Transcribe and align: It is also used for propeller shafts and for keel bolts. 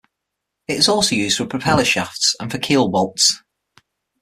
It 0.67 0.79
is 0.79 0.87
also 0.89 1.13
used 1.15 1.37
for 1.37 1.45
propeller 1.45 1.85
shafts 1.85 2.35
and 2.39 2.49
for 2.49 2.57
keel 2.57 2.87
bolts. 2.89 3.43